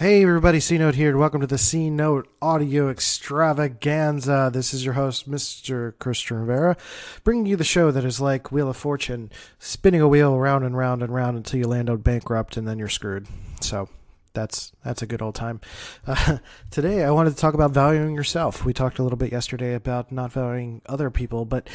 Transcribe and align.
Hey 0.00 0.22
everybody, 0.22 0.60
C 0.60 0.78
Note 0.78 0.94
here, 0.94 1.10
and 1.10 1.18
welcome 1.18 1.42
to 1.42 1.46
the 1.46 1.58
C 1.58 1.90
Note 1.90 2.26
Audio 2.40 2.88
Extravaganza. 2.88 4.48
This 4.50 4.72
is 4.72 4.82
your 4.82 4.94
host, 4.94 5.30
Mr. 5.30 5.92
Christian 5.98 6.38
Rivera, 6.38 6.78
bringing 7.22 7.44
you 7.44 7.54
the 7.54 7.64
show 7.64 7.90
that 7.90 8.02
is 8.02 8.18
like 8.18 8.50
Wheel 8.50 8.70
of 8.70 8.78
Fortune, 8.78 9.30
spinning 9.58 10.00
a 10.00 10.08
wheel 10.08 10.38
round 10.38 10.64
and 10.64 10.74
round 10.74 11.02
and 11.02 11.12
round 11.12 11.36
until 11.36 11.60
you 11.60 11.66
land 11.66 11.90
on 11.90 11.98
bankrupt 11.98 12.56
and 12.56 12.66
then 12.66 12.78
you're 12.78 12.88
screwed. 12.88 13.26
So 13.60 13.90
that's 14.32 14.72
that's 14.82 15.02
a 15.02 15.06
good 15.06 15.20
old 15.20 15.34
time. 15.34 15.60
Uh, 16.06 16.38
today, 16.70 17.04
I 17.04 17.10
wanted 17.10 17.34
to 17.34 17.36
talk 17.36 17.52
about 17.52 17.72
valuing 17.72 18.14
yourself. 18.14 18.64
We 18.64 18.72
talked 18.72 19.00
a 19.00 19.02
little 19.02 19.18
bit 19.18 19.32
yesterday 19.32 19.74
about 19.74 20.10
not 20.10 20.32
valuing 20.32 20.80
other 20.86 21.10
people, 21.10 21.44
but 21.44 21.68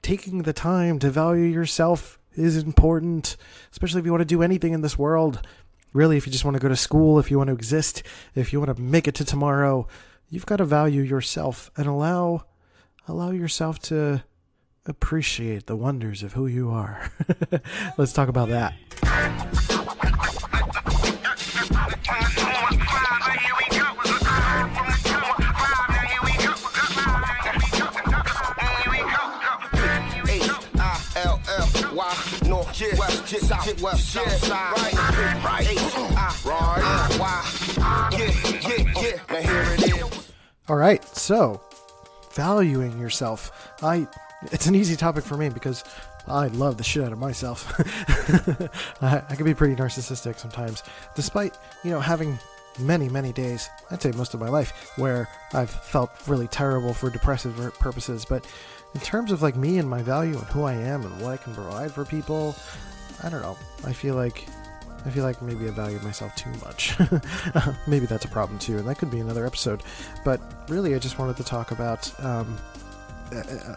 taking 0.00 0.42
the 0.42 0.52
time 0.52 1.00
to 1.00 1.10
value 1.10 1.46
yourself 1.46 2.20
is 2.36 2.56
important, 2.56 3.36
especially 3.72 3.98
if 3.98 4.04
you 4.04 4.12
want 4.12 4.20
to 4.20 4.26
do 4.26 4.44
anything 4.44 4.74
in 4.74 4.82
this 4.82 4.96
world 4.96 5.44
really, 5.92 6.16
if 6.16 6.26
you 6.26 6.32
just 6.32 6.44
want 6.44 6.54
to 6.54 6.60
go 6.60 6.68
to 6.68 6.76
school, 6.76 7.18
if 7.18 7.30
you 7.30 7.38
want 7.38 7.48
to 7.48 7.54
exist, 7.54 8.02
if 8.34 8.52
you 8.52 8.60
want 8.60 8.76
to 8.76 8.82
make 8.82 9.08
it 9.08 9.14
to 9.16 9.24
tomorrow, 9.24 9.86
you've 10.28 10.46
got 10.46 10.56
to 10.56 10.64
value 10.64 11.02
yourself 11.02 11.70
and 11.76 11.86
allow 11.86 12.44
allow 13.06 13.30
yourself 13.30 13.78
to 13.78 14.22
appreciate 14.86 15.66
the 15.66 15.76
wonders 15.76 16.22
of 16.22 16.34
who 16.34 16.46
you 16.46 16.70
are. 16.70 17.10
Let's 17.98 18.12
talk 18.12 18.28
about 18.28 18.48
that. 18.48 18.74
South, 32.48 33.82
west, 33.82 34.12
south 34.12 34.44
side, 34.44 34.72
right, 34.76 35.44
right, 35.44 35.66
uh, 36.16 36.32
right, 36.44 37.16
why, 37.18 38.08
yeah, 38.12 38.18
yeah, 38.18 39.02
yeah, 39.02 39.20
now 39.30 39.36
here 39.36 39.62
it 39.74 39.82
is. 39.84 40.32
All 40.68 40.76
right, 40.76 41.04
so 41.04 41.60
valuing 42.32 42.98
yourself. 42.98 43.72
I, 43.82 44.06
it's 44.50 44.66
an 44.66 44.74
easy 44.74 44.96
topic 44.96 45.24
for 45.24 45.36
me 45.36 45.50
because 45.50 45.84
I 46.26 46.46
love 46.48 46.78
the 46.78 46.84
shit 46.84 47.04
out 47.04 47.12
of 47.12 47.18
myself. 47.18 47.72
I, 49.02 49.22
I 49.28 49.34
can 49.34 49.44
be 49.44 49.54
pretty 49.54 49.74
narcissistic 49.74 50.38
sometimes, 50.38 50.82
despite 51.14 51.56
you 51.84 51.90
know 51.90 52.00
having 52.00 52.38
many, 52.80 53.08
many 53.08 53.32
days, 53.32 53.68
I'd 53.90 54.02
say 54.02 54.12
most 54.12 54.34
of 54.34 54.40
my 54.40 54.48
life, 54.48 54.92
where 54.96 55.28
I've 55.52 55.70
felt 55.70 56.10
really 56.26 56.48
terrible 56.48 56.94
for 56.94 57.10
depressive 57.10 57.56
purposes. 57.78 58.24
But 58.24 58.46
in 58.94 59.00
terms 59.00 59.32
of 59.32 59.42
like 59.42 59.56
me 59.56 59.78
and 59.78 59.88
my 59.88 60.02
value 60.02 60.36
and 60.38 60.46
who 60.48 60.64
I 60.64 60.74
am 60.74 61.04
and 61.04 61.20
what 61.20 61.32
I 61.32 61.36
can 61.36 61.54
provide 61.54 61.92
for 61.92 62.04
people, 62.04 62.54
I 63.22 63.28
don't 63.28 63.42
know. 63.42 63.56
I 63.84 63.92
feel 63.92 64.14
like 64.14 64.46
I 65.06 65.10
feel 65.10 65.24
like 65.24 65.40
maybe 65.40 65.68
I 65.68 65.70
value 65.70 65.98
myself 66.00 66.34
too 66.34 66.50
much. 66.64 66.96
maybe 67.86 68.06
that's 68.06 68.24
a 68.24 68.28
problem 68.28 68.58
too, 68.58 68.78
and 68.78 68.88
that 68.88 68.98
could 68.98 69.10
be 69.10 69.20
another 69.20 69.46
episode. 69.46 69.82
But 70.24 70.40
really, 70.68 70.94
I 70.94 70.98
just 70.98 71.18
wanted 71.18 71.36
to 71.36 71.44
talk 71.44 71.70
about 71.70 72.12
um, 72.24 72.58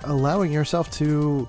allowing 0.04 0.52
yourself 0.52 0.90
to 0.92 1.48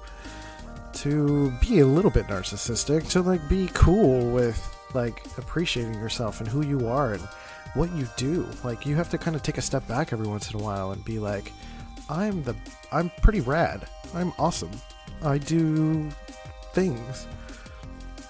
to 0.95 1.51
be 1.61 1.81
a 1.81 1.87
little 1.87 2.11
bit 2.11 2.27
narcissistic, 2.27 3.09
to 3.11 3.23
like 3.23 3.47
be 3.49 3.69
cool 3.73 4.31
with 4.31 4.72
like 4.95 5.27
appreciating 5.39 5.95
yourself 5.95 6.41
and 6.41 6.49
who 6.49 6.65
you 6.65 6.89
are 6.89 7.15
and 7.15 7.23
what 7.75 7.93
you 7.93 8.09
do. 8.17 8.47
Like 8.65 8.87
you 8.87 8.95
have 8.97 9.11
to 9.11 9.19
kind 9.19 9.37
of 9.37 9.43
take 9.43 9.59
a 9.59 9.63
step 9.63 9.87
back 9.89 10.13
every 10.13 10.27
once 10.27 10.53
in 10.53 10.61
a 10.61 10.63
while 10.63 10.93
and 10.93 11.05
be 11.05 11.19
like, 11.19 11.53
I'm 12.09 12.43
the 12.43 12.55
I'm 12.91 13.11
pretty 13.23 13.41
rad. 13.41 13.87
I'm 14.15 14.33
awesome. 14.39 14.73
I 15.23 15.39
do 15.39 16.11
things 16.73 17.27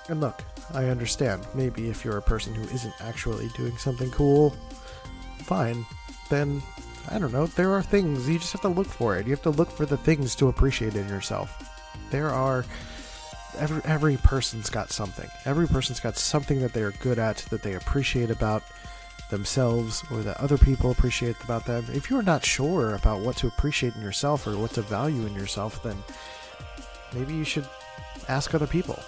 and 0.08 0.20
look, 0.20 0.42
I 0.74 0.86
understand. 0.86 1.46
Maybe 1.55 1.88
if 1.88 2.05
you're 2.05 2.18
a 2.18 2.22
person 2.22 2.55
who 2.55 2.62
isn't 2.74 2.94
actually 3.00 3.48
doing 3.56 3.77
something 3.78 4.10
cool, 4.10 4.55
fine. 5.38 5.86
Then, 6.28 6.62
I 7.10 7.18
don't 7.18 7.33
know, 7.33 7.46
there 7.46 7.72
are 7.72 7.83
things. 7.83 8.28
You 8.28 8.38
just 8.38 8.52
have 8.52 8.62
to 8.62 8.68
look 8.68 8.86
for 8.86 9.16
it. 9.16 9.27
You 9.27 9.33
have 9.33 9.42
to 9.42 9.50
look 9.50 9.70
for 9.70 9.86
the 9.86 9.96
things 9.96 10.34
to 10.36 10.48
appreciate 10.48 10.94
in 10.94 11.08
yourself. 11.08 11.68
There 12.11 12.30
are. 12.30 12.64
Every, 13.58 13.83
every 13.85 14.17
person's 14.17 14.70
got 14.70 14.90
something. 14.90 15.29
Every 15.45 15.67
person's 15.67 16.01
got 16.01 16.17
something 16.17 16.61
that 16.61 16.73
they 16.73 16.83
are 16.83 16.92
good 16.92 17.18
at, 17.18 17.39
that 17.51 17.63
they 17.63 17.74
appreciate 17.74 18.30
about 18.30 18.63
themselves, 19.30 20.02
or 20.11 20.23
that 20.23 20.40
other 20.40 20.58
people 20.58 20.90
appreciate 20.90 21.36
about 21.45 21.64
them. 21.64 21.85
If 21.92 22.11
you're 22.11 22.23
not 22.23 22.45
sure 22.45 22.95
about 22.95 23.20
what 23.20 23.36
to 23.39 23.46
appreciate 23.46 23.95
in 23.96 24.02
yourself 24.02 24.46
or 24.46 24.57
what 24.57 24.73
to 24.73 24.83
value 24.83 25.27
in 25.27 25.35
yourself, 25.35 25.83
then 25.83 25.96
maybe 27.14 27.35
you 27.35 27.45
should 27.45 27.68
ask 28.29 28.55
other 28.55 28.67
people 28.67 29.02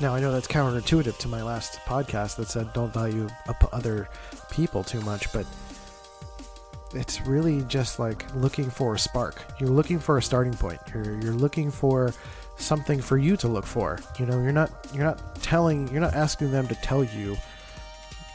now, 0.00 0.14
I 0.14 0.20
know 0.20 0.30
that's 0.30 0.46
counterintuitive 0.46 1.18
to 1.18 1.28
my 1.28 1.42
last 1.42 1.80
podcast 1.80 2.36
that 2.36 2.48
said 2.48 2.72
don't 2.72 2.92
value 2.92 3.28
other 3.72 4.08
people 4.48 4.84
too 4.84 5.00
much, 5.00 5.32
but 5.32 5.44
it's 6.94 7.20
really 7.22 7.62
just 7.62 7.98
like 7.98 8.24
looking 8.36 8.70
for 8.70 8.94
a 8.94 8.98
spark. 8.98 9.42
You're 9.58 9.70
looking 9.70 9.98
for 9.98 10.16
a 10.16 10.22
starting 10.22 10.54
point. 10.54 10.78
You're, 10.94 11.20
you're 11.20 11.34
looking 11.34 11.72
for 11.72 12.14
something 12.58 13.00
for 13.00 13.16
you 13.16 13.36
to 13.38 13.48
look 13.48 13.66
for. 13.66 13.98
You 14.18 14.26
know, 14.26 14.40
you're 14.42 14.52
not 14.52 14.70
you're 14.92 15.04
not 15.04 15.42
telling 15.42 15.88
you're 15.88 16.00
not 16.00 16.14
asking 16.14 16.50
them 16.50 16.68
to 16.68 16.74
tell 16.76 17.04
you 17.04 17.36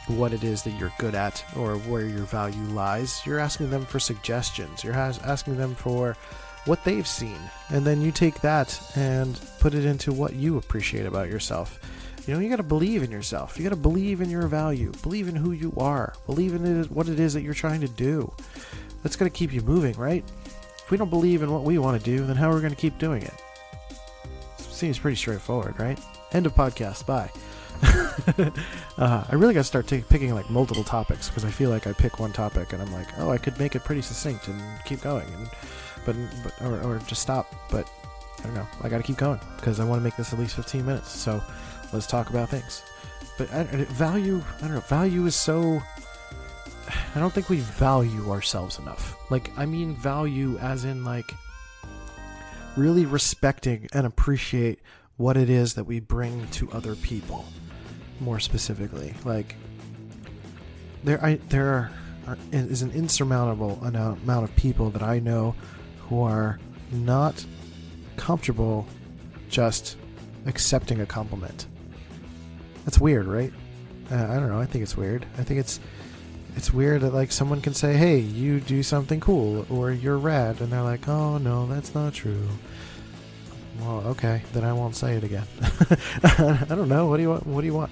what 0.07 0.33
it 0.33 0.43
is 0.43 0.63
that 0.63 0.71
you're 0.71 0.93
good 0.97 1.15
at 1.15 1.43
or 1.55 1.77
where 1.77 2.05
your 2.05 2.25
value 2.25 2.63
lies. 2.73 3.21
You're 3.25 3.39
asking 3.39 3.69
them 3.69 3.85
for 3.85 3.99
suggestions. 3.99 4.83
You're 4.83 4.93
asking 4.93 5.57
them 5.57 5.75
for 5.75 6.17
what 6.65 6.83
they've 6.83 7.07
seen. 7.07 7.37
And 7.69 7.85
then 7.85 8.01
you 8.01 8.11
take 8.11 8.41
that 8.41 8.79
and 8.95 9.39
put 9.59 9.73
it 9.73 9.85
into 9.85 10.11
what 10.11 10.33
you 10.33 10.57
appreciate 10.57 11.05
about 11.05 11.29
yourself. 11.29 11.79
You 12.27 12.33
know, 12.33 12.39
you 12.39 12.49
got 12.49 12.57
to 12.57 12.63
believe 12.63 13.03
in 13.03 13.11
yourself. 13.11 13.57
You 13.57 13.63
got 13.63 13.71
to 13.71 13.75
believe 13.75 14.21
in 14.21 14.29
your 14.29 14.47
value. 14.47 14.93
Believe 15.01 15.27
in 15.27 15.35
who 15.35 15.51
you 15.51 15.73
are. 15.77 16.13
Believe 16.25 16.53
in 16.53 16.81
it, 16.81 16.91
what 16.91 17.09
it 17.09 17.19
is 17.19 17.33
that 17.33 17.41
you're 17.41 17.53
trying 17.53 17.81
to 17.81 17.89
do. 17.89 18.31
That's 19.03 19.17
going 19.17 19.29
to 19.29 19.37
keep 19.37 19.51
you 19.51 19.61
moving, 19.61 19.95
right? 19.95 20.23
If 20.45 20.89
we 20.89 20.97
don't 20.97 21.09
believe 21.09 21.43
in 21.43 21.51
what 21.51 21.63
we 21.63 21.77
want 21.77 22.01
to 22.01 22.05
do, 22.05 22.25
then 22.25 22.37
how 22.37 22.49
are 22.49 22.55
we 22.55 22.61
going 22.61 22.73
to 22.73 22.79
keep 22.79 22.97
doing 22.97 23.23
it? 23.23 23.33
Seems 24.73 24.97
pretty 24.97 25.15
straightforward, 25.15 25.79
right? 25.79 25.99
End 26.31 26.47
of 26.47 26.55
podcast. 26.55 27.05
Bye. 27.05 27.29
uh, 28.97 29.23
I 29.29 29.35
really 29.35 29.53
got 29.53 29.59
to 29.59 29.65
start 29.65 29.87
t- 29.87 30.03
picking 30.09 30.33
like 30.33 30.49
multiple 30.49 30.83
topics 30.83 31.29
because 31.29 31.45
I 31.45 31.51
feel 31.51 31.69
like 31.69 31.85
I 31.85 31.93
pick 31.93 32.19
one 32.19 32.33
topic 32.33 32.73
and 32.73 32.81
I'm 32.81 32.91
like, 32.91 33.07
oh, 33.19 33.29
I 33.29 33.37
could 33.37 33.57
make 33.59 33.75
it 33.75 33.83
pretty 33.83 34.01
succinct 34.01 34.47
and 34.47 34.59
keep 34.83 35.01
going. 35.01 35.27
And 35.35 35.49
but, 36.05 36.15
but 36.43 36.61
or, 36.65 36.81
or 36.81 36.99
just 37.05 37.21
stop. 37.21 37.53
But 37.69 37.87
I 38.39 38.43
don't 38.43 38.55
know. 38.55 38.67
I 38.81 38.89
got 38.89 38.97
to 38.97 39.03
keep 39.03 39.17
going 39.17 39.39
because 39.57 39.79
I 39.79 39.85
want 39.85 39.99
to 39.99 40.03
make 40.03 40.15
this 40.15 40.33
at 40.33 40.39
least 40.39 40.55
15 40.55 40.83
minutes. 40.83 41.11
So 41.11 41.41
let's 41.93 42.07
talk 42.07 42.31
about 42.31 42.49
things. 42.49 42.81
But 43.37 43.53
I, 43.53 43.63
value, 43.63 44.41
I 44.57 44.61
don't 44.61 44.73
know. 44.73 44.79
Value 44.81 45.27
is 45.27 45.35
so. 45.35 45.79
I 47.15 47.19
don't 47.19 47.31
think 47.31 47.49
we 47.49 47.59
value 47.59 48.31
ourselves 48.31 48.79
enough. 48.79 49.15
Like, 49.29 49.51
I 49.55 49.67
mean, 49.67 49.95
value 49.95 50.57
as 50.57 50.83
in 50.83 51.03
like 51.03 51.31
really 52.75 53.05
respecting 53.05 53.87
and 53.93 54.05
appreciate 54.05 54.79
what 55.17 55.37
it 55.37 55.49
is 55.49 55.75
that 55.75 55.83
we 55.83 55.99
bring 55.99 56.47
to 56.47 56.71
other 56.71 56.95
people. 56.95 57.45
More 58.19 58.39
specifically, 58.39 59.13
like 59.25 59.55
there, 61.03 61.23
I 61.23 61.35
there 61.49 61.91
are, 62.27 62.37
is 62.51 62.81
an 62.81 62.91
insurmountable 62.91 63.79
amount 63.83 64.43
of 64.43 64.55
people 64.55 64.89
that 64.91 65.03
I 65.03 65.19
know 65.19 65.55
who 66.01 66.21
are 66.21 66.59
not 66.91 67.43
comfortable 68.15 68.87
just 69.49 69.97
accepting 70.45 71.01
a 71.01 71.05
compliment. 71.05 71.67
That's 72.85 72.99
weird, 72.99 73.25
right? 73.25 73.51
Uh, 74.11 74.27
I 74.29 74.35
don't 74.35 74.49
know. 74.49 74.59
I 74.59 74.65
think 74.65 74.83
it's 74.83 74.95
weird. 74.95 75.25
I 75.37 75.43
think 75.43 75.59
it's 75.59 75.79
it's 76.55 76.73
weird 76.73 77.01
that 77.01 77.13
like 77.13 77.31
someone 77.31 77.61
can 77.61 77.73
say, 77.73 77.95
"Hey, 77.95 78.19
you 78.19 78.59
do 78.59 78.83
something 78.83 79.19
cool," 79.19 79.65
or 79.69 79.91
"You're 79.91 80.17
rad," 80.17 80.61
and 80.61 80.71
they're 80.71 80.81
like, 80.81 81.07
"Oh 81.07 81.37
no, 81.37 81.67
that's 81.67 81.93
not 81.95 82.13
true." 82.13 82.47
Well, 83.79 84.03
okay, 84.07 84.43
then 84.53 84.63
I 84.63 84.73
won't 84.73 84.95
say 84.95 85.15
it 85.15 85.23
again. 85.23 85.45
I 86.23 86.65
don't 86.69 86.89
know. 86.89 87.07
What 87.07 87.17
do 87.17 87.23
you 87.23 87.29
want? 87.29 87.47
What 87.47 87.61
do 87.61 87.67
you 87.67 87.73
want? 87.73 87.91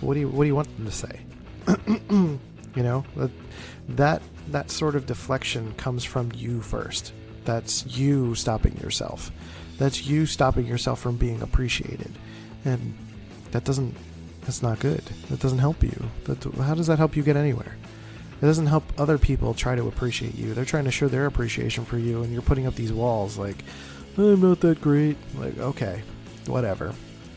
What 0.00 0.14
do 0.14 0.20
you 0.20 0.28
What 0.28 0.44
do 0.44 0.48
you 0.48 0.54
want 0.54 0.76
them 0.76 0.86
to 0.86 0.92
say? 0.92 1.20
you 2.10 2.82
know 2.82 3.04
that 3.16 3.30
that 3.88 4.22
that 4.48 4.70
sort 4.70 4.94
of 4.94 5.06
deflection 5.06 5.72
comes 5.74 6.04
from 6.04 6.30
you 6.34 6.60
first. 6.60 7.12
That's 7.44 7.86
you 7.86 8.34
stopping 8.34 8.76
yourself. 8.78 9.30
That's 9.78 10.06
you 10.06 10.26
stopping 10.26 10.66
yourself 10.66 11.00
from 11.00 11.16
being 11.16 11.40
appreciated. 11.40 12.12
And 12.64 12.94
that 13.52 13.64
doesn't 13.64 13.94
that's 14.48 14.62
not 14.62 14.80
good. 14.80 15.02
That 15.28 15.40
doesn't 15.40 15.58
help 15.58 15.82
you. 15.82 15.92
That, 16.24 16.42
how 16.54 16.74
does 16.74 16.86
that 16.86 16.96
help 16.96 17.14
you 17.14 17.22
get 17.22 17.36
anywhere? 17.36 17.76
It 18.40 18.46
doesn't 18.46 18.64
help 18.64 18.82
other 18.96 19.18
people 19.18 19.52
try 19.52 19.74
to 19.74 19.88
appreciate 19.88 20.36
you. 20.36 20.54
They're 20.54 20.64
trying 20.64 20.86
to 20.86 20.90
show 20.90 21.06
their 21.06 21.26
appreciation 21.26 21.84
for 21.84 21.98
you, 21.98 22.22
and 22.22 22.32
you're 22.32 22.40
putting 22.40 22.66
up 22.66 22.74
these 22.74 22.90
walls 22.90 23.36
like, 23.36 23.62
I'm 24.16 24.40
not 24.40 24.60
that 24.60 24.80
great. 24.80 25.18
Like, 25.36 25.58
okay, 25.58 26.00
whatever. 26.46 26.94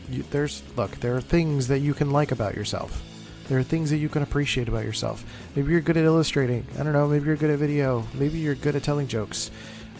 You, 0.08 0.22
there's 0.30 0.62
look, 0.74 0.90
there 1.00 1.14
are 1.14 1.20
things 1.20 1.68
that 1.68 1.80
you 1.80 1.92
can 1.92 2.12
like 2.12 2.32
about 2.32 2.54
yourself. 2.54 3.02
There 3.46 3.58
are 3.58 3.62
things 3.62 3.90
that 3.90 3.98
you 3.98 4.08
can 4.08 4.22
appreciate 4.22 4.68
about 4.68 4.86
yourself. 4.86 5.22
Maybe 5.54 5.70
you're 5.70 5.82
good 5.82 5.98
at 5.98 6.04
illustrating. 6.04 6.66
I 6.78 6.82
don't 6.82 6.94
know. 6.94 7.08
Maybe 7.08 7.26
you're 7.26 7.36
good 7.36 7.50
at 7.50 7.58
video. 7.58 8.06
Maybe 8.14 8.38
you're 8.38 8.54
good 8.54 8.74
at 8.74 8.84
telling 8.84 9.06
jokes. 9.06 9.50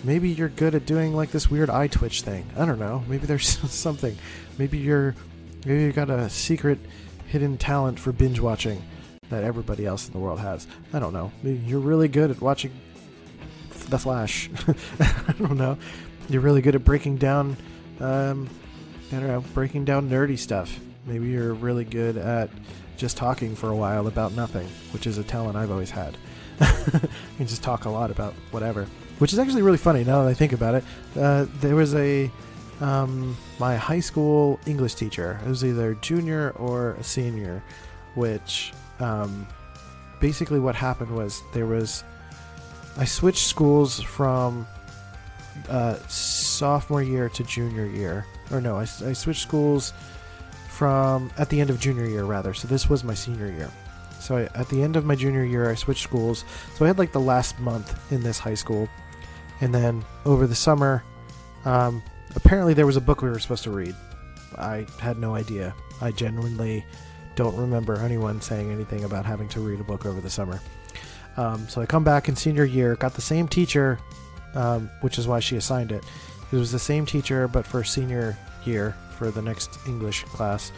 Maybe 0.02 0.30
you're 0.30 0.48
good 0.48 0.74
at 0.74 0.86
doing 0.86 1.14
like 1.14 1.30
this 1.30 1.50
weird 1.50 1.68
eye 1.68 1.88
twitch 1.88 2.22
thing. 2.22 2.46
I 2.56 2.64
don't 2.64 2.78
know. 2.78 3.04
Maybe 3.06 3.26
there's 3.26 3.48
something. 3.70 4.16
Maybe 4.56 4.78
you're 4.78 5.14
maybe 5.64 5.82
you've 5.82 5.94
got 5.94 6.10
a 6.10 6.28
secret 6.28 6.78
hidden 7.28 7.56
talent 7.56 7.98
for 7.98 8.12
binge 8.12 8.40
watching. 8.40 8.82
that 9.30 9.44
everybody 9.44 9.86
else 9.86 10.06
in 10.06 10.12
the 10.12 10.18
world 10.18 10.38
has. 10.40 10.66
I 10.92 10.98
don't 10.98 11.14
know. 11.14 11.32
You're 11.42 11.80
really 11.80 12.08
good 12.08 12.30
at 12.30 12.40
watching 12.42 12.70
The 13.88 13.98
Flash. 13.98 14.50
I 15.00 15.34
don't 15.38 15.56
know. 15.56 15.78
You're 16.28 16.42
really 16.42 16.60
good 16.60 16.74
at 16.74 16.84
breaking 16.84 17.16
down, 17.16 17.56
um, 18.00 18.48
I 19.10 19.16
don't 19.16 19.28
know, 19.28 19.40
breaking 19.54 19.86
down 19.86 20.10
nerdy 20.10 20.38
stuff. 20.38 20.78
Maybe 21.06 21.28
you're 21.28 21.54
really 21.54 21.84
good 21.84 22.18
at 22.18 22.50
just 22.98 23.16
talking 23.16 23.56
for 23.56 23.70
a 23.70 23.74
while 23.76 24.06
about 24.06 24.32
nothing, 24.32 24.68
which 24.92 25.06
is 25.06 25.16
a 25.18 25.24
talent 25.24 25.56
I've 25.56 25.70
always 25.70 25.90
had. 25.90 26.16
you 26.60 27.00
can 27.38 27.46
just 27.46 27.62
talk 27.62 27.86
a 27.86 27.90
lot 27.90 28.10
about 28.10 28.34
whatever, 28.50 28.86
which 29.18 29.32
is 29.32 29.38
actually 29.38 29.62
really 29.62 29.78
funny 29.78 30.04
now 30.04 30.22
that 30.22 30.28
I 30.28 30.34
think 30.34 30.52
about 30.52 30.74
it. 30.74 30.84
Uh, 31.16 31.46
there 31.60 31.74
was 31.74 31.94
a 31.94 32.30
um, 32.80 33.36
my 33.58 33.76
high 33.76 34.00
school 34.00 34.58
English 34.66 34.94
teacher. 34.94 35.40
It 35.44 35.48
was 35.48 35.64
either 35.64 35.94
junior 35.94 36.50
or 36.56 36.92
a 36.92 37.04
senior, 37.04 37.62
which 38.14 38.72
um, 39.00 39.46
basically 40.20 40.60
what 40.60 40.74
happened 40.74 41.14
was 41.14 41.42
there 41.52 41.66
was 41.66 42.04
I 42.96 43.04
switched 43.04 43.46
schools 43.46 44.00
from 44.00 44.66
uh, 45.68 45.96
sophomore 46.08 47.02
year 47.02 47.28
to 47.30 47.44
junior 47.44 47.86
year, 47.86 48.26
or 48.50 48.60
no, 48.60 48.76
I, 48.76 48.82
I 48.82 49.12
switched 49.12 49.42
schools 49.42 49.92
from 50.68 51.30
at 51.38 51.48
the 51.48 51.60
end 51.60 51.70
of 51.70 51.78
junior 51.80 52.06
year 52.06 52.24
rather. 52.24 52.54
So 52.54 52.68
this 52.68 52.88
was 52.88 53.04
my 53.04 53.14
senior 53.14 53.50
year. 53.50 53.70
So 54.20 54.36
I, 54.36 54.42
at 54.58 54.68
the 54.68 54.82
end 54.82 54.96
of 54.96 55.04
my 55.04 55.16
junior 55.16 55.44
year, 55.44 55.70
I 55.70 55.74
switched 55.74 56.02
schools. 56.02 56.44
So 56.74 56.84
I 56.84 56.88
had 56.88 56.98
like 56.98 57.12
the 57.12 57.20
last 57.20 57.58
month 57.58 58.12
in 58.12 58.22
this 58.22 58.38
high 58.38 58.54
school, 58.54 58.88
and 59.60 59.74
then 59.74 60.04
over 60.24 60.46
the 60.46 60.54
summer, 60.54 61.02
um, 61.64 62.02
apparently 62.34 62.74
there 62.74 62.86
was 62.86 62.96
a 62.96 63.00
book 63.00 63.22
we 63.22 63.30
were 63.30 63.38
supposed 63.38 63.64
to 63.64 63.70
read. 63.70 63.94
I 64.56 64.86
had 64.98 65.18
no 65.18 65.34
idea. 65.34 65.74
I 66.00 66.10
genuinely 66.10 66.84
don't 67.36 67.56
remember 67.56 67.96
anyone 67.96 68.40
saying 68.40 68.70
anything 68.70 69.04
about 69.04 69.24
having 69.24 69.48
to 69.50 69.60
read 69.60 69.80
a 69.80 69.84
book 69.84 70.04
over 70.04 70.20
the 70.20 70.30
summer. 70.30 70.60
Um, 71.36 71.66
so 71.68 71.80
I 71.80 71.86
come 71.86 72.04
back 72.04 72.28
in 72.28 72.36
senior 72.36 72.64
year, 72.64 72.94
got 72.96 73.14
the 73.14 73.22
same 73.22 73.48
teacher, 73.48 73.98
um, 74.54 74.90
which 75.00 75.18
is 75.18 75.26
why 75.26 75.40
she 75.40 75.56
assigned 75.56 75.92
it. 75.92 76.04
It 76.52 76.56
was 76.56 76.70
the 76.70 76.78
same 76.78 77.06
teacher, 77.06 77.48
but 77.48 77.66
for 77.66 77.82
senior 77.82 78.36
year 78.64 78.94
for 79.16 79.30
the 79.30 79.40
next 79.40 79.78
English 79.86 80.24
class, 80.24 80.72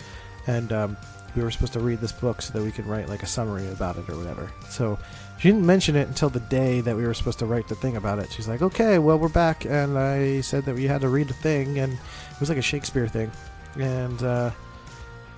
and 0.46 0.72
um, 0.72 0.96
we 1.36 1.42
were 1.42 1.50
supposed 1.50 1.72
to 1.72 1.80
read 1.80 2.00
this 2.00 2.12
book 2.12 2.42
so 2.42 2.52
that 2.52 2.62
we 2.62 2.70
could 2.70 2.86
write 2.86 3.08
like 3.08 3.22
a 3.22 3.26
summary 3.26 3.68
about 3.68 3.96
it 3.96 4.08
or 4.08 4.16
whatever. 4.16 4.50
So 4.68 4.98
she 5.38 5.48
didn't 5.48 5.66
mention 5.66 5.96
it 5.96 6.08
until 6.08 6.28
the 6.28 6.40
day 6.40 6.80
that 6.80 6.96
we 6.96 7.04
were 7.04 7.14
supposed 7.14 7.38
to 7.40 7.46
write 7.46 7.68
the 7.68 7.74
thing 7.74 7.96
about 7.96 8.18
it. 8.18 8.30
She's 8.32 8.48
like, 8.48 8.62
"Okay, 8.62 8.98
well 8.98 9.18
we're 9.18 9.28
back," 9.28 9.64
and 9.64 9.98
I 9.98 10.40
said 10.40 10.64
that 10.64 10.74
we 10.74 10.84
had 10.84 11.00
to 11.00 11.08
read 11.08 11.30
a 11.30 11.34
thing, 11.34 11.78
and 11.78 11.92
it 11.92 12.40
was 12.40 12.48
like 12.48 12.58
a 12.58 12.62
Shakespeare 12.62 13.08
thing, 13.08 13.30
and 13.78 14.22
uh, 14.22 14.50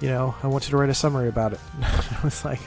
you 0.00 0.08
know, 0.08 0.34
I 0.43 0.46
wanted 0.46 0.70
to 0.70 0.76
write 0.76 0.90
a 0.90 0.94
summary 0.94 1.28
about 1.28 1.52
it. 1.54 1.60
I 1.82 2.20
was 2.22 2.44
like, 2.44 2.60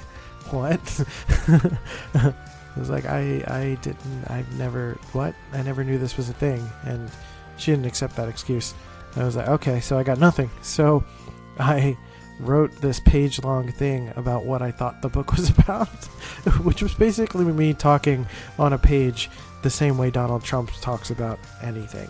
"What?" 0.50 1.06
I 1.48 2.34
was 2.80 2.90
like, 2.90 3.06
"I 3.06 3.44
I 3.48 3.78
didn't. 3.82 4.26
I've 4.28 4.52
never 4.58 4.98
what? 5.14 5.36
I 5.54 5.62
never 5.62 5.84
knew 5.84 5.98
this 5.98 6.18
was 6.18 6.30
a 6.30 6.34
thing," 6.34 6.68
and 6.84 7.10
she 7.58 7.72
didn't 7.72 7.86
accept 7.86 8.16
that 8.16 8.28
excuse. 8.28 8.74
I 9.16 9.24
was 9.24 9.36
like, 9.36 9.48
"Okay, 9.48 9.80
so 9.80 9.98
I 10.00 10.04
got 10.04 10.18
nothing." 10.20 10.50
So 10.62 11.04
I 11.60 11.98
wrote 12.40 12.72
this 12.82 13.00
page 13.00 13.44
long 13.44 13.72
thing 13.72 14.12
about 14.16 14.46
what 14.46 14.62
I 14.62 14.72
thought 14.72 15.02
the 15.02 15.10
book 15.10 15.34
was 15.34 15.50
about, 15.60 15.88
which 16.64 16.82
was 16.82 16.94
basically 16.94 17.46
me 17.46 17.74
talking 17.74 18.28
on 18.58 18.74
a 18.74 18.78
page 18.78 19.30
the 19.62 19.70
same 19.70 19.98
way 19.98 20.10
Donald 20.10 20.44
Trump 20.44 20.72
talks 20.82 21.10
about 21.10 21.40
anything. 21.62 22.10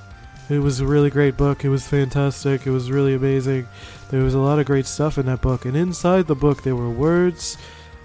It 0.50 0.60
was 0.60 0.80
a 0.80 0.86
really 0.86 1.10
great 1.10 1.38
book. 1.38 1.64
It 1.64 1.70
was 1.70 1.88
fantastic. 1.88 2.66
It 2.66 2.72
was 2.72 2.90
really 2.90 3.14
amazing. 3.14 3.68
There 4.10 4.24
was 4.24 4.34
a 4.34 4.40
lot 4.40 4.58
of 4.58 4.66
great 4.66 4.88
stuff 4.88 5.20
in 5.20 5.28
that 5.28 5.42
book. 5.42 5.66
And 5.66 5.78
inside 5.78 6.26
the 6.26 6.36
book, 6.36 6.64
there 6.64 6.76
were 6.76 6.90
words, 6.90 7.58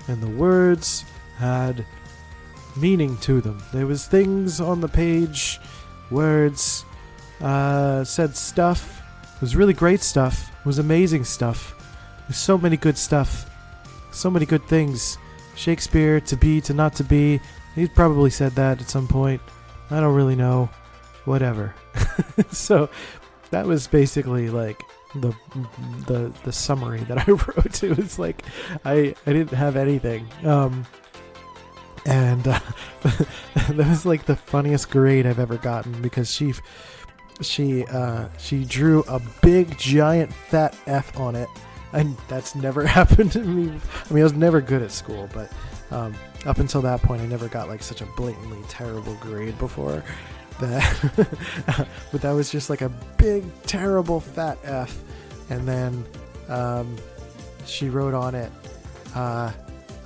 and 0.08 0.22
the 0.22 0.28
words 0.28 1.04
had 1.38 1.86
meaning 2.76 3.16
to 3.18 3.40
them. 3.40 3.62
There 3.72 3.86
was 3.86 4.06
things 4.06 4.60
on 4.60 4.80
the 4.80 4.88
page, 4.88 5.58
words, 6.10 6.84
uh, 7.40 8.04
said 8.04 8.36
stuff. 8.36 9.02
It 9.36 9.40
was 9.40 9.56
really 9.56 9.72
great 9.72 10.00
stuff. 10.00 10.50
It 10.60 10.66
was 10.66 10.78
amazing 10.78 11.24
stuff. 11.24 11.74
There's 12.26 12.38
so 12.38 12.58
many 12.58 12.76
good 12.76 12.96
stuff. 12.96 13.50
So 14.12 14.30
many 14.30 14.46
good 14.46 14.64
things. 14.64 15.18
Shakespeare, 15.56 16.20
to 16.20 16.36
be, 16.36 16.60
to 16.62 16.74
not 16.74 16.94
to 16.96 17.04
be. 17.04 17.40
He's 17.74 17.88
probably 17.88 18.30
said 18.30 18.52
that 18.52 18.80
at 18.80 18.88
some 18.88 19.08
point. 19.08 19.40
I 19.90 20.00
don't 20.00 20.14
really 20.14 20.36
know. 20.36 20.70
Whatever. 21.24 21.74
so 22.50 22.88
that 23.50 23.66
was 23.66 23.86
basically 23.86 24.50
like 24.50 24.80
the 25.14 25.34
the 26.06 26.32
the 26.44 26.52
summary 26.52 27.00
that 27.04 27.28
I 27.28 27.30
wrote. 27.32 27.82
It 27.82 27.96
was 27.96 28.18
like 28.18 28.42
I 28.84 29.14
I 29.26 29.32
didn't 29.32 29.56
have 29.56 29.76
anything. 29.76 30.28
Um 30.44 30.86
and 32.06 32.46
uh, 32.46 32.60
that 33.02 33.86
was 33.88 34.04
like 34.04 34.26
the 34.26 34.36
funniest 34.36 34.90
grade 34.90 35.26
I've 35.26 35.38
ever 35.38 35.56
gotten 35.56 36.02
because 36.02 36.30
she 36.30 36.52
she 37.40 37.84
uh, 37.86 38.28
she 38.38 38.64
drew 38.64 39.02
a 39.08 39.20
big 39.42 39.76
giant 39.78 40.32
fat 40.32 40.76
F 40.86 41.18
on 41.18 41.34
it 41.34 41.48
and 41.94 42.16
that's 42.28 42.54
never 42.54 42.84
happened 42.86 43.32
to 43.32 43.40
me. 43.40 43.68
I 44.10 44.12
mean, 44.12 44.20
I 44.20 44.24
was 44.24 44.34
never 44.34 44.60
good 44.60 44.82
at 44.82 44.90
school, 44.90 45.28
but 45.32 45.50
um, 45.90 46.14
up 46.44 46.58
until 46.58 46.82
that 46.82 47.00
point, 47.02 47.22
I 47.22 47.26
never 47.26 47.48
got 47.48 47.68
like 47.68 47.82
such 47.82 48.02
a 48.02 48.06
blatantly 48.16 48.58
terrible 48.68 49.14
grade 49.14 49.56
before. 49.58 50.04
That, 50.60 51.88
but 52.12 52.20
that 52.20 52.32
was 52.32 52.50
just 52.50 52.68
like 52.70 52.82
a 52.82 52.88
big, 53.16 53.44
terrible 53.62 54.20
fat 54.20 54.58
F, 54.64 54.96
and 55.50 55.66
then 55.66 56.04
um, 56.48 56.96
she 57.64 57.88
wrote 57.88 58.14
on 58.14 58.34
it. 58.34 58.52
Uh, 59.14 59.52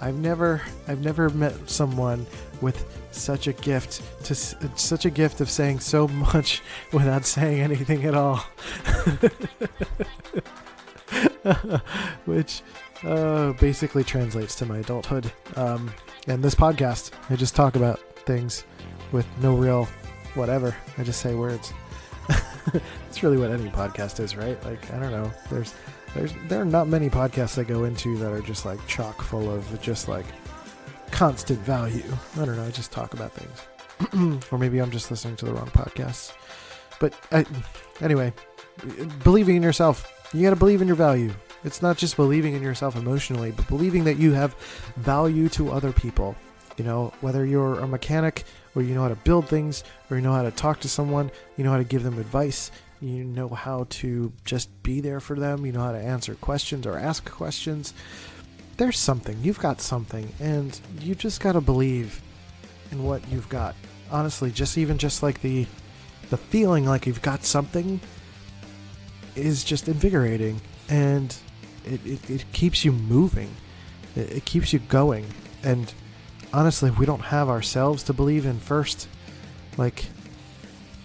I've 0.00 0.14
never, 0.14 0.62
I've 0.86 1.00
never 1.00 1.28
met 1.30 1.68
someone 1.68 2.26
with 2.60 2.84
such 3.10 3.46
a 3.46 3.52
gift 3.52 4.02
to 4.24 4.34
such 4.34 5.04
a 5.04 5.10
gift 5.10 5.40
of 5.40 5.50
saying 5.50 5.80
so 5.80 6.06
much 6.08 6.62
without 6.92 7.24
saying 7.24 7.60
anything 7.60 8.04
at 8.04 8.14
all. 8.14 8.44
which 12.24 12.62
uh, 13.04 13.52
basically 13.54 14.04
translates 14.04 14.54
to 14.56 14.66
my 14.66 14.78
adulthood. 14.78 15.30
Um, 15.56 15.92
and 16.26 16.42
this 16.42 16.54
podcast, 16.54 17.12
I 17.30 17.36
just 17.36 17.54
talk 17.54 17.76
about 17.76 18.00
things 18.26 18.64
with 19.12 19.26
no 19.40 19.54
real 19.54 19.88
whatever. 20.34 20.76
I 20.96 21.04
just 21.04 21.20
say 21.20 21.34
words. 21.34 21.72
That's 22.72 23.22
really 23.22 23.38
what 23.38 23.50
any 23.50 23.70
podcast 23.70 24.20
is, 24.20 24.36
right? 24.36 24.62
Like 24.64 24.92
I 24.92 24.98
don't 24.98 25.10
know. 25.12 25.32
There's 25.50 25.74
there's 26.14 26.32
there 26.48 26.60
are 26.60 26.66
not 26.66 26.88
many 26.88 27.08
podcasts 27.08 27.58
I 27.58 27.64
go 27.64 27.84
into 27.84 28.16
that 28.18 28.32
are 28.32 28.40
just 28.40 28.64
like 28.64 28.84
chock 28.86 29.22
full 29.22 29.50
of 29.50 29.80
just 29.80 30.08
like 30.08 30.26
constant 31.10 31.58
value. 31.60 32.04
I 32.36 32.44
don't 32.44 32.56
know. 32.56 32.64
I 32.64 32.70
just 32.70 32.92
talk 32.92 33.14
about 33.14 33.32
things, 33.32 34.44
or 34.52 34.58
maybe 34.58 34.78
I'm 34.78 34.90
just 34.90 35.10
listening 35.10 35.36
to 35.36 35.46
the 35.46 35.54
wrong 35.54 35.68
podcasts. 35.68 36.32
But 37.00 37.14
I, 37.30 37.46
anyway, 38.00 38.32
believing 39.22 39.56
in 39.56 39.62
yourself 39.62 40.12
you 40.32 40.42
got 40.42 40.50
to 40.50 40.56
believe 40.56 40.82
in 40.82 40.88
your 40.88 40.96
value. 40.96 41.32
It's 41.64 41.82
not 41.82 41.96
just 41.96 42.16
believing 42.16 42.54
in 42.54 42.62
yourself 42.62 42.96
emotionally, 42.96 43.50
but 43.50 43.66
believing 43.68 44.04
that 44.04 44.18
you 44.18 44.32
have 44.32 44.54
value 44.96 45.48
to 45.50 45.70
other 45.70 45.92
people. 45.92 46.36
You 46.76 46.84
know, 46.84 47.12
whether 47.20 47.44
you're 47.44 47.80
a 47.80 47.88
mechanic 47.88 48.44
or 48.74 48.82
you 48.82 48.94
know 48.94 49.02
how 49.02 49.08
to 49.08 49.16
build 49.16 49.48
things 49.48 49.82
or 50.10 50.16
you 50.16 50.22
know 50.22 50.32
how 50.32 50.42
to 50.42 50.50
talk 50.52 50.80
to 50.80 50.88
someone, 50.88 51.30
you 51.56 51.64
know 51.64 51.72
how 51.72 51.78
to 51.78 51.84
give 51.84 52.04
them 52.04 52.18
advice, 52.18 52.70
you 53.00 53.24
know 53.24 53.48
how 53.48 53.86
to 53.90 54.32
just 54.44 54.70
be 54.82 55.00
there 55.00 55.18
for 55.18 55.36
them, 55.36 55.66
you 55.66 55.72
know 55.72 55.80
how 55.80 55.92
to 55.92 55.98
answer 55.98 56.34
questions 56.36 56.86
or 56.86 56.96
ask 56.96 57.28
questions. 57.28 57.94
There's 58.76 58.98
something. 58.98 59.36
You've 59.42 59.58
got 59.58 59.80
something 59.80 60.32
and 60.38 60.78
you 61.00 61.16
just 61.16 61.40
got 61.40 61.52
to 61.52 61.60
believe 61.60 62.22
in 62.92 63.02
what 63.02 63.26
you've 63.28 63.48
got. 63.48 63.74
Honestly, 64.10 64.52
just 64.52 64.78
even 64.78 64.98
just 64.98 65.22
like 65.22 65.40
the 65.42 65.66
the 66.30 66.36
feeling 66.36 66.84
like 66.84 67.06
you've 67.06 67.22
got 67.22 67.42
something 67.42 68.00
is 69.38 69.64
just 69.64 69.88
invigorating 69.88 70.60
and 70.88 71.36
it, 71.84 72.04
it, 72.04 72.30
it 72.30 72.52
keeps 72.52 72.84
you 72.84 72.92
moving. 72.92 73.54
It, 74.16 74.32
it 74.38 74.44
keeps 74.44 74.72
you 74.72 74.78
going. 74.78 75.26
And 75.62 75.92
honestly, 76.52 76.90
we 76.90 77.06
don't 77.06 77.20
have 77.20 77.48
ourselves 77.48 78.02
to 78.04 78.12
believe 78.12 78.46
in 78.46 78.58
first. 78.58 79.08
Like, 79.76 80.06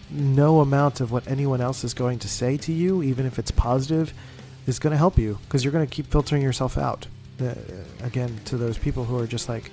no 0.10 0.60
amount 0.60 1.02
of 1.02 1.12
what 1.12 1.28
anyone 1.28 1.62
else 1.62 1.84
is 1.84 1.94
going 1.94 2.20
to 2.20 2.28
say 2.28 2.58
to 2.58 2.72
you, 2.72 3.02
even 3.02 3.26
if 3.26 3.40
it's 3.40 3.52
positive, 3.52 4.14
is 4.68 4.80
going 4.80 4.92
to 4.92 4.98
help 4.98 5.18
you 5.18 5.40
because 5.44 5.64
you're 5.64 5.74
going 5.74 5.86
to 5.86 5.94
keep 5.94 6.08
filtering 6.08 6.42
yourself 6.42 6.78
out. 6.78 7.08
Uh, 7.42 7.54
again, 8.04 8.40
to 8.46 8.58
those 8.58 8.78
people 8.78 9.04
who 9.04 9.18
are 9.18 9.28
just 9.28 9.50
like, 9.50 9.72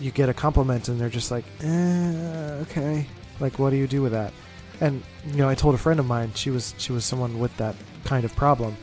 you 0.00 0.10
get 0.10 0.28
a 0.28 0.34
compliment 0.34 0.88
and 0.88 1.00
they're 1.00 1.08
just 1.08 1.30
like, 1.30 1.44
eh, 1.62 2.58
okay. 2.62 3.06
Like, 3.40 3.58
what 3.58 3.70
do 3.70 3.76
you 3.76 3.86
do 3.86 4.02
with 4.02 4.12
that? 4.12 4.32
And 4.80 5.02
you 5.26 5.36
know, 5.36 5.48
I 5.48 5.54
told 5.54 5.74
a 5.74 5.78
friend 5.78 6.00
of 6.00 6.06
mine 6.06 6.32
she 6.34 6.50
was 6.50 6.74
she 6.78 6.92
was 6.92 7.04
someone 7.04 7.38
with 7.38 7.56
that 7.56 7.74
kind 8.04 8.24
of 8.24 8.34
problem, 8.36 8.76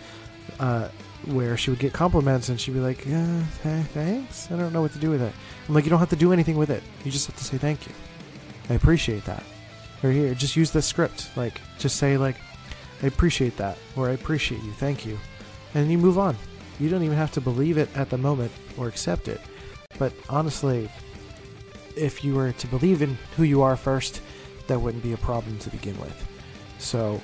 uh, 0.60 0.90
where 1.26 1.58
she 1.58 1.70
would 1.70 1.80
get 1.80 1.94
compliments 1.94 2.50
and 2.50 2.60
she'd 2.60 2.74
be 2.74 2.80
like, 2.80 3.06
"Yeah, 3.06 3.44
thanks. 3.64 4.52
I 4.52 4.58
don't 4.58 4.74
know 4.74 4.82
what 4.82 4.94
to 4.94 5.00
do 5.00 5.10
with 5.10 5.22
it." 5.22 5.34
I'm 5.68 5.74
like, 5.74 5.84
"You 5.86 5.90
don't 5.90 6.00
have 6.00 6.10
to 6.10 6.16
do 6.16 6.34
anything 6.34 6.58
with 6.58 6.70
it. 6.70 6.84
You 7.04 7.12
just 7.12 7.28
have 7.28 7.36
to 7.38 7.44
say 7.44 7.58
thank 7.58 7.88
you. 7.88 7.94
I 8.70 8.74
appreciate 8.74 9.26
that." 9.26 9.44
Or 10.04 10.12
here, 10.12 10.34
just 10.36 10.56
use 10.56 10.72
the 10.72 10.82
script. 10.82 11.30
Like, 11.36 11.62
just 11.80 11.98
say 11.98 12.18
like, 12.18 12.36
"I 13.02 13.08
appreciate 13.08 13.58
that," 13.58 13.78
or 13.96 14.10
"I 14.10 14.14
appreciate 14.14 14.64
you. 14.64 14.72
Thank 14.74 15.06
you," 15.06 15.18
and 15.74 15.92
you 15.92 15.98
move 15.98 16.18
on. 16.20 16.36
You 16.80 16.90
don't 16.90 17.04
even 17.04 17.18
have 17.18 17.32
to 17.34 17.42
believe 17.42 17.78
it 17.78 17.90
at 17.96 18.10
the 18.10 18.18
moment 18.18 18.52
or 18.78 18.88
accept 18.88 19.28
it. 19.28 19.40
But 19.98 20.12
honestly, 20.30 20.90
if 21.96 22.24
you 22.24 22.36
were 22.36 22.52
to 22.52 22.68
believe 22.68 23.02
in 23.02 23.18
who 23.38 23.44
you 23.44 23.62
are 23.62 23.78
first, 23.78 24.22
that 24.68 24.80
wouldn't 24.80 25.04
be 25.04 25.14
a 25.14 25.18
problem 25.18 25.58
to 25.60 25.70
begin 25.70 26.00
with. 26.00 26.28
So, 26.80 27.22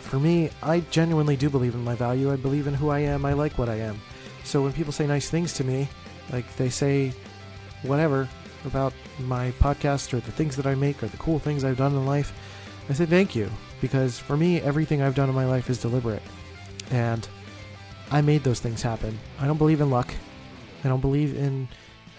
for 0.00 0.18
me, 0.18 0.50
I 0.62 0.80
genuinely 0.90 1.36
do 1.36 1.50
believe 1.50 1.74
in 1.74 1.82
my 1.82 1.94
value. 1.94 2.32
I 2.32 2.36
believe 2.36 2.66
in 2.66 2.74
who 2.74 2.90
I 2.90 3.00
am. 3.00 3.24
I 3.24 3.32
like 3.32 3.58
what 3.58 3.68
I 3.68 3.76
am. 3.76 4.00
So 4.44 4.62
when 4.62 4.72
people 4.72 4.92
say 4.92 5.06
nice 5.06 5.28
things 5.28 5.52
to 5.54 5.64
me, 5.64 5.88
like 6.32 6.54
they 6.56 6.68
say 6.70 7.12
whatever 7.82 8.28
about 8.64 8.92
my 9.18 9.50
podcast 9.52 10.14
or 10.14 10.20
the 10.20 10.30
things 10.30 10.54
that 10.56 10.66
I 10.66 10.76
make 10.76 11.02
or 11.02 11.08
the 11.08 11.16
cool 11.16 11.40
things 11.40 11.64
I've 11.64 11.76
done 11.76 11.92
in 11.92 12.06
life, 12.06 12.32
I 12.88 12.92
say 12.92 13.06
thank 13.06 13.34
you 13.34 13.50
because 13.80 14.18
for 14.18 14.36
me, 14.36 14.60
everything 14.60 15.02
I've 15.02 15.16
done 15.16 15.28
in 15.28 15.34
my 15.34 15.46
life 15.46 15.68
is 15.68 15.80
deliberate. 15.80 16.22
And 16.92 17.28
I 18.12 18.20
made 18.20 18.44
those 18.44 18.60
things 18.60 18.82
happen. 18.82 19.18
I 19.40 19.46
don't 19.48 19.58
believe 19.58 19.80
in 19.80 19.90
luck. 19.90 20.14
I 20.84 20.88
don't 20.88 21.00
believe 21.00 21.36
in 21.36 21.68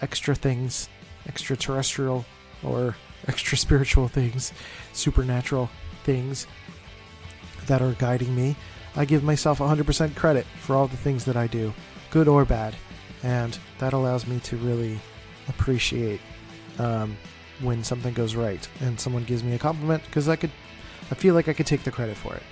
extra 0.02 0.34
things, 0.34 0.90
extraterrestrial 1.26 2.26
or 2.62 2.94
extra 3.26 3.58
spiritual 3.58 4.08
things, 4.08 4.52
supernatural 4.92 5.70
things 6.04 6.46
that 7.66 7.82
are 7.82 7.92
guiding 7.92 8.34
me. 8.34 8.56
I 8.96 9.04
give 9.04 9.22
myself 9.22 9.58
100% 9.58 10.16
credit 10.16 10.46
for 10.60 10.74
all 10.74 10.86
the 10.86 10.96
things 10.96 11.24
that 11.24 11.36
I 11.36 11.46
do, 11.46 11.72
good 12.10 12.28
or 12.28 12.44
bad. 12.44 12.74
And 13.22 13.58
that 13.78 13.92
allows 13.92 14.26
me 14.26 14.40
to 14.40 14.56
really 14.56 14.98
appreciate 15.48 16.20
um, 16.78 17.16
when 17.60 17.82
something 17.82 18.14
goes 18.14 18.34
right 18.34 18.66
and 18.80 18.98
someone 18.98 19.24
gives 19.24 19.42
me 19.42 19.54
a 19.54 19.58
compliment 19.58 20.04
because 20.04 20.28
I 20.28 20.36
could, 20.36 20.50
I 21.10 21.14
feel 21.14 21.34
like 21.34 21.48
I 21.48 21.52
could 21.52 21.66
take 21.66 21.82
the 21.82 21.90
credit 21.90 22.16
for 22.16 22.34
it 22.34 22.42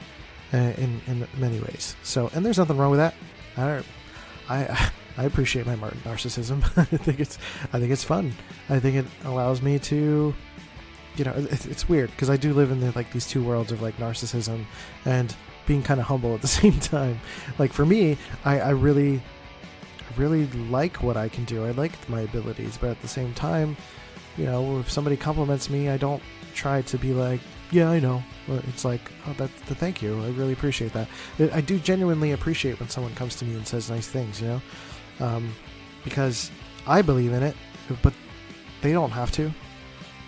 uh, 0.53 0.73
in 0.81 1.01
in 1.07 1.27
many 1.37 1.61
ways. 1.61 1.97
So, 2.03 2.31
and 2.35 2.45
there's 2.45 2.59
nothing 2.59 2.77
wrong 2.77 2.91
with 2.91 3.01
that. 3.01 3.15
I, 3.57 3.83
I, 4.49 4.91
I 5.19 5.25
appreciate 5.25 5.67
my 5.67 5.77
narcissism. 5.77 6.63
I 6.79 6.85
think 6.85 7.21
it's, 7.21 7.39
I 7.73 7.81
think 7.81 7.91
it's 7.91 8.05
fun. 8.05 8.33
I 8.69 8.79
think 8.79 8.97
it 8.97 9.07
allows 9.25 9.63
me 9.63 9.79
to, 9.81 10.35
you 11.17 11.25
know, 11.25 11.33
it's 11.37 11.89
weird 11.89 12.11
because 12.11 12.31
I 12.31 12.37
do 12.37 12.53
live 12.53 12.71
in 12.71 12.81
the, 12.81 12.93
like 12.93 13.13
these 13.13 13.27
two 13.27 13.43
worlds 13.43 13.73
of 13.73 13.83
like 13.83 13.97
narcissism 13.97 14.65
and 15.05 15.35
being 15.67 15.83
kind 15.83 16.01
of 16.01 16.07
humble 16.07 16.35
at 16.35 16.43
the 16.43 16.49
same 16.61 16.79
time. 16.79 17.21
Like 17.59 17.73
for 17.73 17.87
me, 17.87 18.17
I, 18.45 18.61
I 18.61 18.71
really, 18.71 19.23
really 20.17 20.47
like 20.47 21.03
what 21.03 21.17
I 21.17 21.29
can 21.29 21.45
do. 21.45 21.65
I 21.65 21.71
like 21.73 22.09
my 22.09 22.21
abilities, 22.23 22.77
but 22.77 22.91
at 22.91 23.03
the 23.03 23.09
same 23.09 23.35
time, 23.35 23.77
you 24.37 24.45
know, 24.45 24.79
if 24.79 24.91
somebody 24.91 25.17
compliments 25.17 25.71
me, 25.71 25.89
I 25.89 25.97
don't 25.97 26.23
try 26.55 26.83
to 26.83 26.99
be 26.99 27.13
like, 27.13 27.41
yeah, 27.71 27.91
I 27.91 27.99
know. 27.99 28.23
It's 28.49 28.85
like, 28.85 29.01
oh, 29.27 29.33
that, 29.35 29.51
thank 29.51 30.01
you. 30.01 30.23
I 30.23 30.29
really 30.31 30.53
appreciate 30.53 30.93
that. 30.93 31.09
I 31.53 31.61
do 31.61 31.79
genuinely 31.79 32.33
appreciate 32.33 32.79
when 32.79 32.89
someone 32.89 33.15
comes 33.15 33.37
to 33.37 33.45
me 33.45 33.55
and 33.55 33.67
says 33.67 33.91
nice 33.91 34.07
things, 34.07 34.41
you 34.41 34.49
know, 34.49 34.63
um, 35.21 35.53
because 36.05 36.51
I 36.87 37.03
believe 37.03 37.33
in 37.33 37.43
it, 37.43 37.57
but 38.03 38.15
they 38.83 38.93
don't 38.93 39.11
have 39.11 39.33
to. 39.33 39.53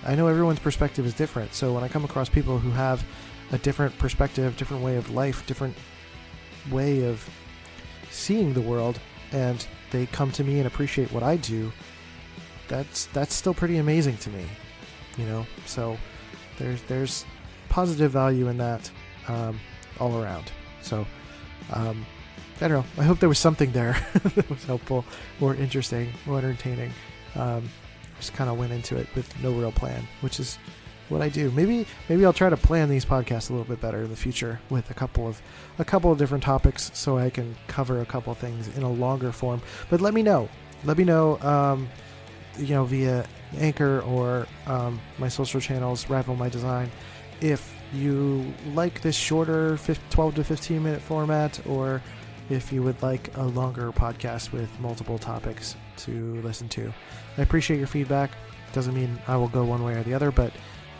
I 0.04 0.14
know 0.14 0.26
everyone's 0.26 0.58
perspective 0.58 1.06
is 1.06 1.14
different, 1.14 1.54
so 1.54 1.72
when 1.72 1.82
I 1.84 1.88
come 1.88 2.04
across 2.04 2.28
people 2.28 2.58
who 2.58 2.70
have 2.70 3.04
a 3.52 3.58
different 3.58 3.96
perspective, 3.98 4.56
different 4.56 4.82
way 4.82 4.96
of 4.96 5.10
life, 5.10 5.46
different 5.46 5.76
way 6.70 7.04
of 7.04 7.28
seeing 8.10 8.52
the 8.52 8.60
world, 8.60 9.00
and 9.32 9.66
they 9.90 10.06
come 10.06 10.30
to 10.32 10.44
me 10.44 10.58
and 10.58 10.66
appreciate 10.66 11.10
what 11.12 11.22
I 11.22 11.36
do, 11.36 11.72
that's 12.68 13.06
that's 13.06 13.34
still 13.34 13.54
pretty 13.54 13.78
amazing 13.78 14.16
to 14.18 14.30
me, 14.30 14.44
you 15.16 15.24
know. 15.24 15.46
So 15.66 15.96
there's 16.58 16.82
there's 16.82 17.24
positive 17.68 18.12
value 18.12 18.48
in 18.48 18.58
that 18.58 18.90
um, 19.26 19.58
all 19.98 20.22
around. 20.22 20.52
So 20.82 21.06
um, 21.72 22.04
I 22.60 22.68
don't 22.68 22.78
know. 22.78 23.02
I 23.02 23.04
hope 23.04 23.18
there 23.18 23.28
was 23.28 23.38
something 23.38 23.72
there 23.72 23.92
that 24.34 24.48
was 24.50 24.64
helpful 24.64 25.04
or 25.40 25.54
interesting 25.54 26.12
or 26.26 26.38
entertaining. 26.38 26.92
Um, 27.34 27.68
just 28.18 28.34
kind 28.34 28.50
of 28.50 28.58
went 28.58 28.72
into 28.72 28.96
it 28.96 29.06
with 29.14 29.32
no 29.42 29.52
real 29.52 29.72
plan, 29.72 30.06
which 30.20 30.38
is 30.38 30.58
what 31.08 31.22
I 31.22 31.28
do. 31.28 31.50
Maybe 31.52 31.86
maybe 32.08 32.24
I'll 32.24 32.32
try 32.32 32.50
to 32.50 32.56
plan 32.56 32.88
these 32.88 33.04
podcasts 33.04 33.50
a 33.50 33.52
little 33.52 33.66
bit 33.66 33.80
better 33.80 34.02
in 34.02 34.10
the 34.10 34.16
future 34.16 34.60
with 34.70 34.90
a 34.90 34.94
couple 34.94 35.26
of 35.26 35.40
a 35.78 35.84
couple 35.84 36.12
of 36.12 36.18
different 36.18 36.44
topics 36.44 36.90
so 36.94 37.18
I 37.18 37.30
can 37.30 37.56
cover 37.66 38.00
a 38.00 38.06
couple 38.06 38.34
things 38.34 38.68
in 38.76 38.82
a 38.82 38.90
longer 38.90 39.32
form. 39.32 39.62
But 39.90 40.00
let 40.00 40.14
me 40.14 40.22
know. 40.22 40.48
Let 40.84 40.98
me 40.98 41.04
know. 41.04 41.40
Um, 41.40 41.88
you 42.58 42.74
know, 42.74 42.84
via 42.84 43.24
Anchor 43.56 44.00
or 44.00 44.46
um, 44.66 45.00
my 45.18 45.28
social 45.28 45.60
channels, 45.60 46.10
Rival 46.10 46.34
My 46.34 46.48
Design, 46.48 46.90
if 47.40 47.74
you 47.92 48.52
like 48.74 49.00
this 49.00 49.16
shorter 49.16 49.78
12 50.10 50.34
to 50.36 50.44
15 50.44 50.82
minute 50.82 51.00
format 51.00 51.64
or 51.66 52.02
if 52.50 52.72
you 52.72 52.82
would 52.82 53.00
like 53.02 53.36
a 53.36 53.44
longer 53.44 53.92
podcast 53.92 54.52
with 54.52 54.68
multiple 54.80 55.18
topics 55.18 55.76
to 55.98 56.40
listen 56.42 56.68
to. 56.70 56.92
I 57.36 57.42
appreciate 57.42 57.78
your 57.78 57.86
feedback. 57.86 58.30
Doesn't 58.72 58.94
mean 58.94 59.18
I 59.26 59.36
will 59.36 59.48
go 59.48 59.64
one 59.64 59.84
way 59.84 59.94
or 59.94 60.02
the 60.02 60.14
other, 60.14 60.30
but 60.30 60.52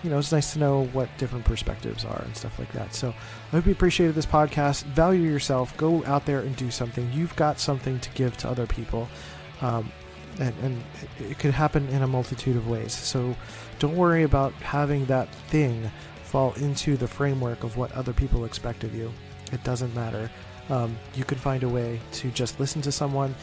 you 0.03 0.11
know, 0.11 0.19
it's 0.19 0.31
nice 0.31 0.53
to 0.53 0.59
know 0.59 0.85
what 0.87 1.09
different 1.19 1.45
perspectives 1.45 2.05
are 2.05 2.23
and 2.23 2.37
stuff 2.37 2.59
like 2.59 2.71
that. 2.73 2.95
So 2.95 3.09
I 3.09 3.51
hope 3.51 3.67
you 3.67 3.73
appreciated 3.73 4.15
this 4.15 4.27
podcast. 4.27 4.85
Value 4.85 5.29
yourself. 5.29 5.77
Go 5.77 6.05
out 6.05 6.25
there 6.25 6.41
and 6.41 6.55
do 6.55 6.71
something. 6.71 7.11
You've 7.13 7.35
got 7.35 7.59
something 7.59 7.99
to 8.01 8.11
give 8.11 8.37
to 8.39 8.49
other 8.49 8.67
people. 8.67 9.09
Um, 9.61 9.91
and, 10.39 10.55
and 10.63 10.85
it 11.19 11.39
could 11.41 11.53
happen 11.53 11.89
in 11.89 12.03
a 12.03 12.07
multitude 12.07 12.57
of 12.57 12.69
ways. 12.69 12.93
So 12.93 13.35
don't 13.81 13.97
worry 13.97 14.23
about 14.23 14.53
having 14.55 15.05
that 15.07 15.35
thing 15.49 15.91
fall 16.23 16.53
into 16.55 16.97
the 16.97 17.09
framework 17.09 17.65
of 17.65 17.77
what 17.77 17.91
other 17.93 18.13
people 18.13 18.45
expect 18.45 18.85
of 18.85 18.95
you. 18.95 19.13
It 19.51 19.65
doesn't 19.65 19.93
matter. 19.97 20.31
Um, 20.71 20.97
you 21.15 21.25
can 21.25 21.39
find 21.39 21.63
a 21.63 21.69
way 21.69 22.01
to 22.13 22.31
just 22.31 22.61
listen 22.61 22.83
to 22.83 22.93
someone, 22.93 23.35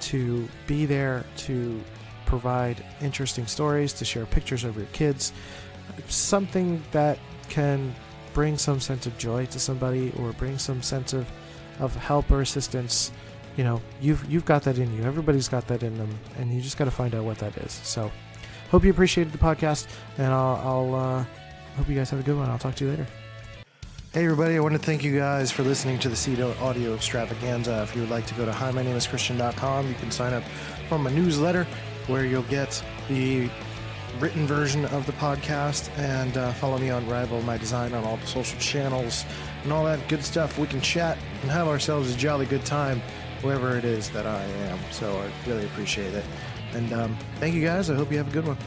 to 0.00 0.48
be 0.66 0.86
there, 0.86 1.24
to 1.38 1.82
provide 2.26 2.84
interesting 3.00 3.46
stories, 3.46 3.92
to 3.94 4.04
share 4.04 4.26
pictures 4.26 4.64
of 4.64 4.76
your 4.76 4.86
kids, 4.86 5.32
something 6.08 6.82
that 6.92 7.18
can 7.48 7.94
bring 8.32 8.58
some 8.58 8.80
sense 8.80 9.06
of 9.06 9.16
joy 9.16 9.46
to 9.46 9.60
somebody 9.60 10.12
or 10.18 10.32
bring 10.32 10.58
some 10.58 10.82
sense 10.82 11.12
of, 11.12 11.30
of 11.78 11.94
help 11.96 12.30
or 12.30 12.40
assistance. 12.40 13.12
You 13.56 13.62
know 13.62 13.80
you've 14.00 14.28
you've 14.28 14.44
got 14.44 14.62
that 14.64 14.78
in 14.78 14.92
you. 14.96 15.04
Everybody's 15.04 15.48
got 15.48 15.68
that 15.68 15.84
in 15.84 15.96
them 15.96 16.10
and 16.38 16.52
you 16.52 16.60
just 16.60 16.76
got 16.76 16.86
to 16.86 16.90
find 16.90 17.14
out 17.14 17.24
what 17.24 17.38
that 17.38 17.56
is. 17.58 17.72
So 17.84 18.10
hope 18.70 18.82
you 18.82 18.90
appreciated 18.90 19.32
the 19.32 19.38
podcast 19.38 19.86
and 20.18 20.32
i'll, 20.32 20.56
I'll 20.56 20.94
uh, 20.94 21.24
hope 21.76 21.88
you 21.88 21.94
guys 21.94 22.10
have 22.10 22.18
a 22.18 22.24
good 22.24 22.36
one. 22.36 22.50
I'll 22.50 22.58
talk 22.58 22.74
to 22.76 22.84
you 22.84 22.90
later 22.90 23.06
Hey 24.14 24.22
everybody, 24.22 24.54
I 24.54 24.60
want 24.60 24.74
to 24.74 24.78
thank 24.78 25.02
you 25.02 25.18
guys 25.18 25.50
for 25.50 25.64
listening 25.64 25.98
to 25.98 26.08
the 26.08 26.14
Seed 26.14 26.40
Audio 26.40 26.94
Extravaganza. 26.94 27.82
If 27.82 27.96
you 27.96 28.02
would 28.02 28.10
like 28.10 28.26
to 28.26 28.34
go 28.34 28.44
to 28.44 28.52
hi, 28.52 28.70
my 28.70 28.84
name 28.84 28.94
is 28.94 29.08
Christian.com, 29.08 29.88
you 29.88 29.94
can 29.94 30.12
sign 30.12 30.32
up 30.32 30.44
for 30.88 31.00
my 31.00 31.10
newsletter 31.10 31.66
where 32.06 32.24
you'll 32.24 32.44
get 32.44 32.80
the 33.08 33.50
written 34.20 34.46
version 34.46 34.84
of 34.84 35.04
the 35.06 35.12
podcast 35.14 35.90
and 35.98 36.36
uh, 36.36 36.52
follow 36.52 36.78
me 36.78 36.90
on 36.90 37.04
Rival 37.08 37.42
My 37.42 37.58
Design 37.58 37.92
on 37.92 38.04
all 38.04 38.16
the 38.18 38.26
social 38.28 38.56
channels 38.60 39.24
and 39.64 39.72
all 39.72 39.84
that 39.84 40.06
good 40.06 40.22
stuff. 40.22 40.60
We 40.60 40.68
can 40.68 40.80
chat 40.80 41.18
and 41.42 41.50
have 41.50 41.66
ourselves 41.66 42.14
a 42.14 42.16
jolly 42.16 42.46
good 42.46 42.64
time, 42.64 43.02
wherever 43.42 43.76
it 43.76 43.84
is 43.84 44.10
that 44.10 44.28
I 44.28 44.44
am. 44.44 44.78
So 44.92 45.10
I 45.10 45.28
really 45.50 45.64
appreciate 45.64 46.14
it. 46.14 46.24
And 46.72 46.92
um, 46.92 47.18
thank 47.40 47.52
you 47.52 47.64
guys. 47.64 47.90
I 47.90 47.96
hope 47.96 48.12
you 48.12 48.18
have 48.18 48.28
a 48.28 48.32
good 48.32 48.46
one. 48.46 48.58